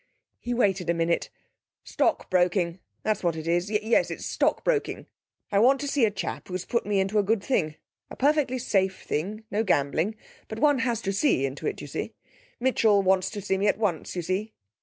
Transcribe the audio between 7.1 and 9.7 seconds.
a good thing. A perfectly safe thing. No